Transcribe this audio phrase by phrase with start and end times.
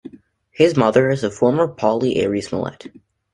[0.49, 2.87] His mother is the former Polly Ayres Mellette.